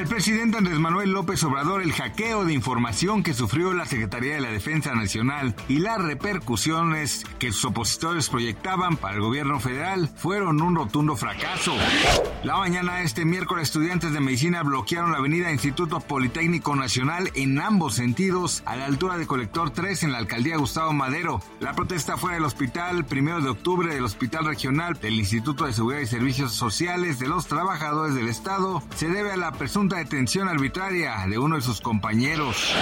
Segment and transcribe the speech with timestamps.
[0.00, 4.40] El presidente Andrés Manuel López Obrador, el hackeo de información que sufrió la Secretaría de
[4.40, 10.62] la Defensa Nacional y las repercusiones que sus opositores proyectaban para el gobierno federal fueron
[10.62, 11.74] un rotundo fracaso.
[12.44, 17.60] La mañana de este miércoles, estudiantes de medicina bloquearon la avenida Instituto Politécnico Nacional en
[17.60, 21.42] ambos sentidos, a la altura de Colector 3 en la alcaldía Gustavo Madero.
[21.60, 26.00] La protesta fue del hospital primero de octubre del Hospital Regional del Instituto de Seguridad
[26.00, 31.26] y Servicios Sociales de los Trabajadores del Estado se debe a la presunta detención arbitraria
[31.28, 32.74] de uno de sus compañeros.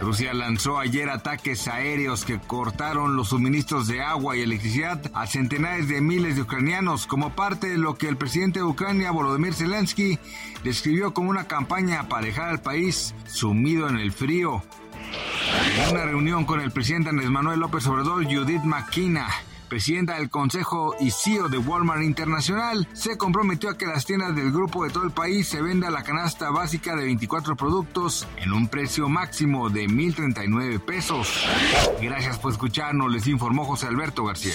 [0.00, 5.88] Rusia lanzó ayer ataques aéreos que cortaron los suministros de agua y electricidad a centenares
[5.88, 10.18] de miles de ucranianos como parte de lo que el presidente de Ucrania, Volodymyr Zelensky,
[10.62, 14.62] describió como una campaña para dejar al país sumido en el frío.
[15.78, 19.28] En una reunión con el presidente Andrés Manuel López Obrador, Judith McKenna,
[19.74, 24.52] presidenta del Consejo y CEO de Walmart Internacional, se comprometió a que las tiendas del
[24.52, 28.68] grupo de todo el país se venda la canasta básica de 24 productos en un
[28.68, 31.44] precio máximo de 1.039 pesos.
[32.00, 34.54] Gracias por escucharnos, les informó José Alberto García.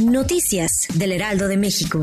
[0.00, 2.02] Noticias del Heraldo de México.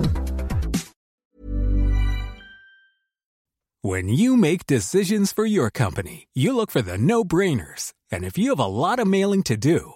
[3.81, 7.94] When you make decisions for your company, you look for the no-brainers.
[8.12, 9.96] And if you have a lot of mailing to do,